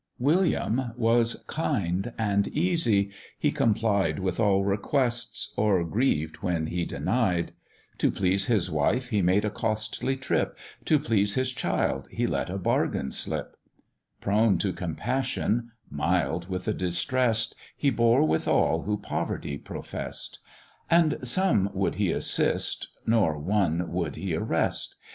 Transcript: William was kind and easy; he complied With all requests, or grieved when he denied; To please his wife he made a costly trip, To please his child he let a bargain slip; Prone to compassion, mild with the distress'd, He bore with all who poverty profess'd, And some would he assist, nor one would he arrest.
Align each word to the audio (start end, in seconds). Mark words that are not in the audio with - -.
William 0.17 0.93
was 0.97 1.43
kind 1.45 2.11
and 2.17 2.47
easy; 2.47 3.11
he 3.37 3.51
complied 3.51 4.17
With 4.17 4.39
all 4.39 4.63
requests, 4.63 5.53
or 5.55 5.83
grieved 5.83 6.37
when 6.37 6.65
he 6.65 6.85
denied; 6.85 7.51
To 7.99 8.09
please 8.09 8.47
his 8.47 8.71
wife 8.71 9.09
he 9.09 9.21
made 9.21 9.45
a 9.45 9.51
costly 9.51 10.17
trip, 10.17 10.57
To 10.85 10.97
please 10.97 11.35
his 11.35 11.51
child 11.51 12.07
he 12.09 12.25
let 12.25 12.49
a 12.49 12.57
bargain 12.57 13.11
slip; 13.11 13.55
Prone 14.19 14.57
to 14.57 14.73
compassion, 14.73 15.69
mild 15.91 16.49
with 16.49 16.65
the 16.65 16.73
distress'd, 16.73 17.53
He 17.77 17.91
bore 17.91 18.23
with 18.23 18.47
all 18.47 18.81
who 18.81 18.97
poverty 18.97 19.59
profess'd, 19.59 20.39
And 20.89 21.19
some 21.23 21.69
would 21.75 21.93
he 22.01 22.09
assist, 22.11 22.87
nor 23.05 23.37
one 23.37 23.91
would 23.93 24.15
he 24.15 24.33
arrest. 24.33 24.95